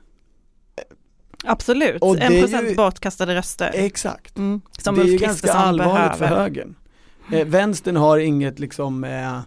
Absolut, 1.43 2.01
Och 2.01 2.17
en 2.19 2.33
ju- 2.33 2.41
procent 2.41 2.75
bortkastade 2.75 3.35
röster. 3.35 3.71
Exakt. 3.73 4.37
Mm. 4.37 4.61
Som 4.79 4.95
det 4.95 5.01
är 5.01 5.05
ju 5.05 5.17
ganska 5.17 5.53
allvarligt 5.53 6.11
för 6.11 6.19
behöver. 6.19 6.41
högern. 6.41 6.75
Eh, 7.31 7.47
vänstern 7.47 7.95
har 7.95 8.17
inget 8.17 8.59
liksom 8.59 9.03
eh, 9.03 9.39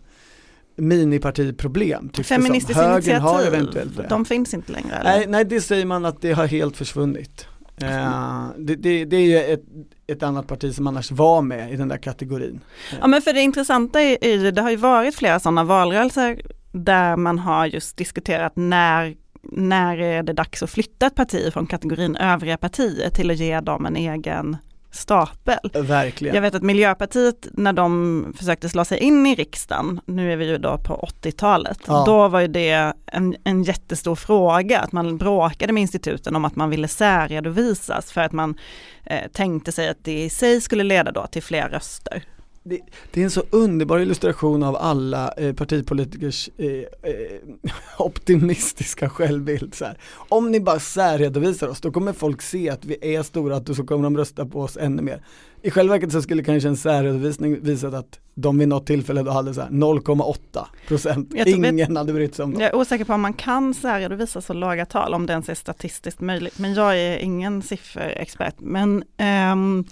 minipartiproblem. 0.79 2.11
Feministiskt 2.25 2.81
Högern 2.81 3.21
har 3.21 3.33
initiativ, 3.33 3.55
eventuellt 3.55 3.97
det. 3.97 4.07
de 4.09 4.25
finns 4.25 4.55
inte 4.55 4.73
längre 4.73 4.95
eller? 4.95 5.11
nej, 5.11 5.27
nej, 5.29 5.45
det 5.45 5.61
säger 5.61 5.87
man 5.87 6.05
att 6.05 6.21
det 6.21 6.33
har 6.33 6.47
helt 6.47 6.77
försvunnit. 6.77 7.47
Eh, 7.83 8.47
det, 8.59 8.77
det, 8.77 9.05
det 9.05 9.17
är 9.17 9.27
ju 9.27 9.39
ett, 9.39 9.65
ett 10.07 10.23
annat 10.23 10.47
parti 10.47 10.75
som 10.75 10.87
annars 10.87 11.11
var 11.11 11.43
med 11.43 11.73
i 11.73 11.77
den 11.77 11.89
där 11.89 11.97
kategorin. 11.97 12.61
Ja 13.01 13.07
men 13.07 13.23
för 13.23 13.33
det 13.33 13.41
intressanta 13.41 14.01
är 14.01 14.53
det 14.53 14.63
har 14.63 14.71
ju 14.71 14.77
varit 14.77 15.15
flera 15.15 15.41
sådana 15.41 15.65
valrörelser 15.65 16.41
där 16.73 17.17
man 17.17 17.39
har 17.39 17.67
just 17.67 17.97
diskuterat 17.97 18.53
när, 18.57 19.15
när 19.43 19.99
är 19.99 20.23
det 20.23 20.33
dags 20.33 20.63
att 20.63 20.71
flytta 20.71 21.07
ett 21.07 21.15
parti 21.15 21.53
från 21.53 21.67
kategorin 21.67 22.17
övriga 22.17 22.57
partier 22.57 23.11
till 23.11 23.31
att 23.31 23.37
ge 23.37 23.61
dem 23.61 23.87
en 23.87 23.97
egen 23.97 24.57
stapel. 24.91 25.71
Verkligen. 25.75 26.35
Jag 26.35 26.43
vet 26.43 26.55
att 26.55 26.63
Miljöpartiet 26.63 27.49
när 27.53 27.73
de 27.73 28.35
försökte 28.39 28.69
slå 28.69 28.85
sig 28.85 28.99
in 28.99 29.27
i 29.27 29.35
riksdagen, 29.35 30.01
nu 30.07 30.33
är 30.33 30.37
vi 30.37 30.47
ju 30.47 30.59
då 30.59 30.79
på 30.79 31.09
80-talet, 31.23 31.79
Ja. 31.87 32.05
då 32.07 32.29
var 32.29 32.41
ju 32.41 32.49
det 32.49 32.93
en, 33.07 33.37
en 33.45 33.63
jättestor 33.63 34.15
fråga, 34.15 34.81
att 34.81 34.93
man 34.93 35.19
bråkade 35.19 35.73
med 35.73 35.81
instituten 35.81 36.37
om 36.37 36.45
att 36.45 36.57
man 36.57 36.71
ville 36.71 36.89
särredovisas 36.89 38.13
för 38.13 38.21
att 38.21 38.33
man 38.33 38.59
eh, 39.05 39.31
tänkte 39.33 39.73
sig 39.73 39.89
att 39.89 40.05
det 40.05 40.23
i 40.25 40.31
sig 40.31 40.61
skulle 40.61 40.85
leda 40.85 41.13
då 41.13 41.27
till 41.27 41.43
fler 41.43 41.69
röster. 41.69 42.23
Det, 42.69 42.81
det 43.11 43.21
är 43.21 43.25
en 43.25 43.31
så 43.31 43.43
underbar 43.51 43.99
illustration 43.99 44.63
av 44.63 44.77
alla 44.77 45.33
eh, 45.37 45.55
partipolitikers 45.55 46.51
eh, 46.57 46.67
eh, 46.67 47.73
optimistiska 47.99 49.11
självbild. 49.11 49.75
Så 49.75 49.85
här. 49.85 49.99
Om 50.29 50.51
ni 50.51 50.61
bara 50.61 50.81
särredovisar 50.81 51.69
oss, 51.69 51.81
då 51.81 51.91
kommer 51.91 52.13
folk 52.13 52.43
se 52.43 52.71
att 52.71 52.85
vi 52.85 53.15
är 53.15 53.23
stora, 53.23 53.57
att 53.57 53.77
så 53.77 53.85
kommer 53.85 54.05
de 54.05 54.17
rösta 54.17 54.47
på 54.47 54.61
oss 54.61 54.77
ännu 54.77 55.03
mer. 55.03 55.23
I 55.63 55.71
själva 55.71 55.95
verket 55.95 56.13
så 56.13 56.23
skulle 56.23 56.43
kanske 56.43 56.69
en 56.69 56.77
särredovisning 56.77 57.61
visat 57.63 57.95
att 57.95 58.21
de 58.35 58.59
vid 58.59 58.69
något 58.69 58.87
tillfälle 58.87 59.23
då 59.23 59.31
hade 59.31 59.55
så 59.55 59.61
här 59.61 59.69
0,8 59.69 60.67
procent. 60.89 61.35
Ingen 61.47 61.97
hade 61.97 62.13
brytt 62.13 62.35
sig 62.35 62.45
om 62.45 62.53
dem. 62.53 62.61
Jag 62.61 62.71
är 62.71 62.77
osäker 62.77 63.05
på 63.05 63.13
om 63.13 63.21
man 63.21 63.33
kan 63.33 63.75
särredovisa 63.75 64.41
så 64.41 64.53
låga 64.53 64.87
tal, 64.87 65.15
om 65.15 65.27
det 65.27 65.33
ens 65.33 65.49
är 65.49 65.55
statistiskt 65.55 66.21
möjligt. 66.21 66.59
Men 66.59 66.75
jag 66.75 66.99
är 66.99 67.19
ingen 67.19 67.63
sifferexpert. 67.63 68.55
Men, 68.59 69.05
ehm, 69.17 69.85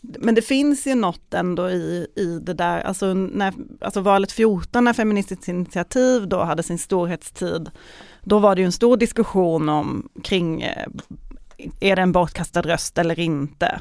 men 0.00 0.34
det 0.34 0.42
finns 0.42 0.86
ju 0.86 0.94
något 0.94 1.34
ändå 1.34 1.70
i, 1.70 2.06
i 2.16 2.38
det 2.42 2.54
där, 2.54 2.80
alltså, 2.80 3.14
när, 3.14 3.52
alltså 3.80 4.00
valet 4.00 4.32
14 4.32 4.84
när 4.84 4.92
Feministiskt 4.92 5.48
initiativ 5.48 6.28
då 6.28 6.42
hade 6.42 6.62
sin 6.62 6.78
storhetstid, 6.78 7.70
då 8.22 8.38
var 8.38 8.54
det 8.54 8.60
ju 8.60 8.66
en 8.66 8.72
stor 8.72 8.96
diskussion 8.96 9.68
om 9.68 10.08
kring, 10.22 10.62
eh, 10.62 10.86
är 11.80 11.96
det 11.96 12.02
en 12.02 12.12
bortkastad 12.12 12.62
röst 12.62 12.98
eller 12.98 13.20
inte? 13.20 13.80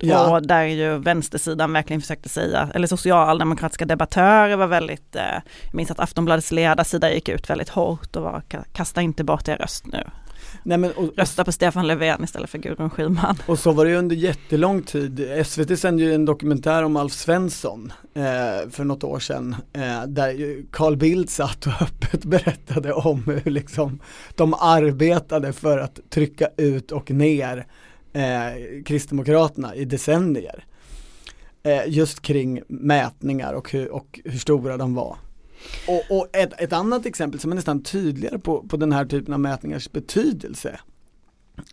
Ja. 0.00 0.30
Och 0.36 0.46
där 0.46 0.62
ju 0.64 0.98
vänstersidan 0.98 1.72
verkligen 1.72 2.00
försökte 2.00 2.28
säga, 2.28 2.68
eller 2.74 2.86
socialdemokratiska 2.86 3.84
debattörer 3.84 4.56
var 4.56 4.66
väldigt, 4.66 5.16
eh, 5.16 5.22
jag 5.64 5.74
minns 5.74 5.90
att 5.90 6.00
Aftonbladets 6.00 6.52
ledarsida 6.52 7.12
gick 7.12 7.28
ut 7.28 7.50
väldigt 7.50 7.68
hårt 7.68 8.16
och 8.16 8.22
var 8.22 8.42
"Ka- 8.48 8.64
kasta 8.72 9.02
inte 9.02 9.24
bort 9.24 9.48
er 9.48 9.56
röst 9.56 9.86
nu. 9.86 10.04
Nej, 10.62 10.78
men, 10.78 10.90
och, 10.90 11.10
Rösta 11.16 11.44
på 11.44 11.52
Stefan 11.52 11.86
Löfven 11.86 12.24
istället 12.24 12.50
för 12.50 12.58
Gudrun 12.58 12.90
Schyman. 12.90 13.36
Och 13.46 13.58
så 13.58 13.72
var 13.72 13.84
det 13.84 13.90
ju 13.90 13.96
under 13.96 14.16
jättelång 14.16 14.82
tid. 14.82 15.28
SVT 15.46 15.76
sände 15.80 16.02
ju 16.02 16.14
en 16.14 16.24
dokumentär 16.24 16.82
om 16.82 16.96
Alf 16.96 17.12
Svensson 17.12 17.92
eh, 18.14 18.70
för 18.70 18.84
något 18.84 19.04
år 19.04 19.18
sedan. 19.18 19.56
Eh, 19.72 20.02
där 20.06 20.56
Carl 20.70 20.96
Bildt 20.96 21.30
satt 21.30 21.66
och 21.66 21.72
öppet 21.82 22.24
berättade 22.24 22.92
om 22.92 23.22
hur 23.44 23.50
liksom 23.50 24.00
de 24.34 24.54
arbetade 24.54 25.52
för 25.52 25.78
att 25.78 26.00
trycka 26.10 26.48
ut 26.56 26.92
och 26.92 27.10
ner 27.10 27.66
eh, 28.12 28.82
Kristdemokraterna 28.84 29.74
i 29.74 29.84
decennier. 29.84 30.64
Eh, 31.62 31.82
just 31.86 32.22
kring 32.22 32.62
mätningar 32.68 33.52
och 33.52 33.72
hur, 33.72 33.92
och 33.92 34.20
hur 34.24 34.38
stora 34.38 34.76
de 34.76 34.94
var. 34.94 35.16
Och, 35.88 36.18
och 36.18 36.36
ett, 36.36 36.60
ett 36.60 36.72
annat 36.72 37.06
exempel 37.06 37.40
som 37.40 37.52
är 37.52 37.56
nästan 37.56 37.82
tydligare 37.82 38.38
på, 38.38 38.62
på 38.68 38.76
den 38.76 38.92
här 38.92 39.04
typen 39.04 39.34
av 39.34 39.40
mätningars 39.40 39.92
betydelse 39.92 40.80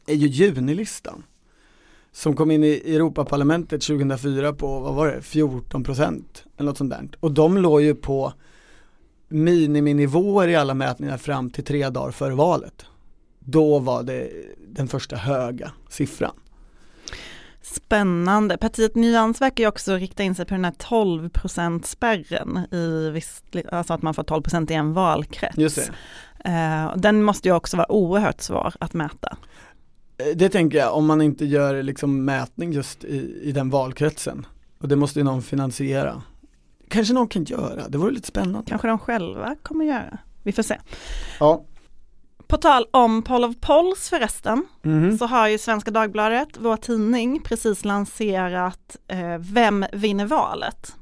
är 0.05 0.15
ju 0.15 0.27
junilistan. 0.27 1.23
Som 2.11 2.35
kom 2.35 2.51
in 2.51 2.63
i 2.63 2.81
Europaparlamentet 2.85 3.81
2004 3.81 4.53
på, 4.53 4.79
vad 4.79 4.95
var 4.95 5.07
det, 5.07 5.21
14 5.21 5.83
procent 5.83 6.43
eller 6.57 6.69
något 6.69 6.77
sånt 6.77 6.89
där. 6.89 7.09
Och 7.19 7.31
de 7.31 7.57
låg 7.57 7.81
ju 7.81 7.95
på 7.95 8.33
miniminivåer 9.27 10.47
i 10.47 10.55
alla 10.55 10.73
mätningar 10.73 11.17
fram 11.17 11.49
till 11.49 11.63
tre 11.63 11.89
dagar 11.89 12.11
före 12.11 12.35
valet. 12.35 12.85
Då 13.49 13.79
var 13.79 14.03
det 14.03 14.29
den 14.67 14.87
första 14.87 15.15
höga 15.15 15.71
siffran. 15.89 16.35
Spännande. 17.61 18.57
Partiet 18.57 18.95
Nyans 18.95 19.41
verkar 19.41 19.63
ju 19.63 19.67
också 19.67 19.95
rikta 19.95 20.23
in 20.23 20.35
sig 20.35 20.45
på 20.45 20.53
den 20.53 20.65
här 20.65 20.71
12% 20.71 21.83
spärren 21.85 22.57
i 22.71 23.09
visst, 23.09 23.43
alltså 23.71 23.93
att 23.93 24.01
man 24.01 24.13
får 24.13 24.23
12% 24.23 24.71
i 24.71 24.73
en 24.73 24.93
valkrets. 24.93 25.57
Just 25.57 25.75
det. 25.75 26.49
Eh, 26.49 26.95
den 26.97 27.23
måste 27.23 27.47
ju 27.47 27.55
också 27.55 27.77
vara 27.77 27.91
oerhört 27.91 28.41
svår 28.41 28.73
att 28.79 28.93
mäta. 28.93 29.37
Eh, 30.17 30.25
Det 30.35 30.49
tänker 30.49 30.77
jag, 30.77 30.95
om 30.95 31.05
man 31.05 31.21
inte 31.21 31.45
gör 31.45 31.83
liksom 31.83 32.25
mätning 32.25 32.71
just 32.71 33.03
i, 33.03 33.39
i 33.43 33.51
den 33.51 33.69
valkretsen. 33.69 34.45
Och 34.79 34.87
det 34.87 34.95
måste 34.95 35.19
ju 35.19 35.23
någon 35.23 35.41
finansiera. 35.41 36.21
Kanske 36.89 37.13
någon 37.13 37.27
kan 37.27 37.43
göra, 37.43 37.87
det 37.89 37.97
vore 37.97 38.11
lite 38.11 38.27
spännande. 38.27 38.69
Kanske 38.69 38.87
de 38.87 38.99
själva 38.99 39.55
kommer 39.63 39.85
göra. 39.85 40.17
Vi 40.43 40.51
får 40.51 40.63
se. 40.63 40.77
Ja. 41.39 41.63
På 42.47 42.57
tal 42.57 42.85
om 42.91 43.21
Poll 43.23 43.43
of 43.43 43.55
Polls 43.61 44.09
förresten, 44.09 44.65
Mhm. 44.83 45.17
så 45.17 45.25
har 45.25 45.47
ju 45.47 45.57
Svenska 45.57 45.91
Dagbladet, 45.91 46.47
vår 46.59 46.77
tidning, 46.77 47.41
precis 47.43 47.85
lanserat 47.85 48.95
eh, 49.07 49.37
Vem 49.39 49.85
vinner 49.93 50.25
valet? 50.25 50.95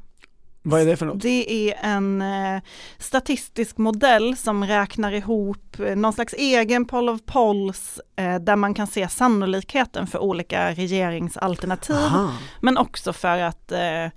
Vad 0.67 0.81
är 0.81 0.85
det 0.85 0.97
för 0.97 1.05
något? 1.05 1.21
Det 1.21 1.69
är 1.69 1.75
en 1.81 2.21
eh, 2.21 2.61
statistisk 2.97 3.77
modell 3.77 4.37
som 4.37 4.63
räknar 4.65 5.11
ihop 5.11 5.79
eh, 5.79 5.95
någon 5.95 6.13
slags 6.13 6.33
egen 6.33 6.85
poll 6.85 7.09
of 7.09 7.21
polls 7.25 7.99
eh, 8.15 8.35
där 8.35 8.55
man 8.55 8.73
kan 8.73 8.87
se 8.87 9.09
sannolikheten 9.09 10.07
för 10.07 10.19
olika 10.19 10.71
regeringsalternativ. 10.71 11.95
Aha. 11.95 12.31
Men 12.61 12.77
också 12.77 13.13
för 13.13 13.37
att 13.39 13.71
eh, 13.71 14.07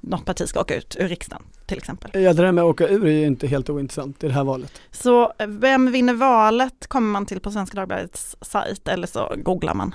något 0.00 0.24
parti 0.24 0.48
ska 0.48 0.60
åka 0.60 0.76
ut 0.76 0.96
ur 0.98 1.08
riksdagen 1.08 1.42
till 1.66 1.78
exempel. 1.78 2.10
Ja 2.14 2.32
det 2.32 2.42
där 2.42 2.52
med 2.52 2.64
att 2.64 2.70
åka 2.70 2.88
ur 2.88 3.06
är 3.06 3.10
ju 3.10 3.26
inte 3.26 3.46
helt 3.46 3.70
ointressant 3.70 4.24
i 4.24 4.26
det 4.26 4.32
här 4.32 4.44
valet. 4.44 4.80
Så 4.90 5.32
vem 5.46 5.92
vinner 5.92 6.14
valet 6.14 6.86
kommer 6.86 7.08
man 7.08 7.26
till 7.26 7.40
på 7.40 7.50
Svenska 7.50 7.76
Dagbladets 7.76 8.36
sajt 8.40 8.88
eller 8.88 9.06
så 9.06 9.34
googlar 9.36 9.74
man. 9.74 9.94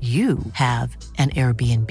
you 0.00 0.38
have 0.52 0.96
an 1.18 1.30
Airbnb. 1.30 1.90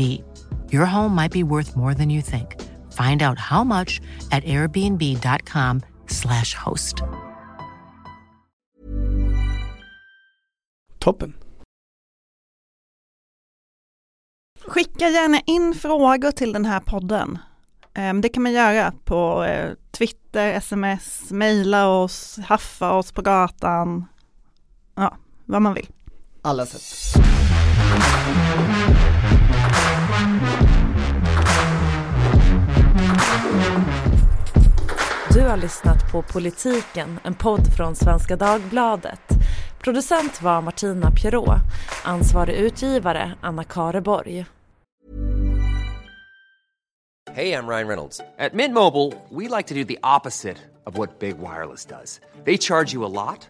Your 0.72 0.86
home 0.86 1.14
might 1.16 1.32
be 1.32 1.44
worth 1.44 1.76
more 1.76 1.94
than 1.94 2.10
you 2.10 2.22
think. 2.22 2.56
Find 2.94 3.22
out 3.22 3.38
how 3.40 3.64
much 3.64 4.00
at 4.32 4.44
airbnb.com 4.46 5.82
slash 6.08 6.54
host. 6.54 7.04
Toppen. 11.00 11.34
Skicka 14.68 15.10
gärna 15.10 15.40
in 15.46 15.74
frågor 15.74 16.32
till 16.32 16.54
den 16.54 16.66
här 16.66 16.80
podden. 16.80 17.38
Ehm, 17.94 18.22
Det 18.22 18.30
kan 18.30 18.44
man 18.44 18.52
göra 18.52 18.94
på 19.06 19.44
eh, 19.44 19.74
Twitter, 19.92 20.54
sms, 20.54 21.32
mejla 21.32 21.88
oss, 21.88 22.40
haffa 22.46 22.92
oss 22.94 23.12
på 23.12 23.22
gatan. 23.22 24.06
Ja, 24.96 25.18
vad 25.46 25.62
man 25.62 25.74
vill. 25.74 25.88
Alla 26.42 26.66
sätt. 26.66 27.24
Du 35.34 35.42
har 35.42 35.58
lyssnat 35.58 36.12
på 36.12 36.22
Politiken, 36.22 37.20
en 37.24 37.36
podd 37.36 37.74
från 37.78 37.96
Svenska 37.96 38.36
Dagbladet. 38.36 39.22
Producent 39.80 40.42
var 40.42 40.62
Martina 40.62 41.12
Pierrot, 41.12 41.60
ansvarig 42.04 42.56
utgivare 42.56 43.34
Anna 43.42 43.64
Kareborg. 43.64 44.46
Hej, 47.32 47.50
jag 47.50 47.70
Ryan 47.70 47.88
Reynolds. 47.88 48.22
På 48.38 48.54
Mint 48.54 48.74
Mobile, 48.74 49.14
we 49.30 49.58
like 49.58 49.68
to 49.68 49.76
do 49.76 49.84
the 49.84 49.98
opposite 50.18 50.58
of 50.86 50.98
what 50.98 51.20
Big 51.20 51.36
Wireless 51.38 51.86
does. 51.86 52.22
They 52.46 52.58
charge 52.58 52.94
you 52.94 53.06
a 53.06 53.10
lot, 53.10 53.50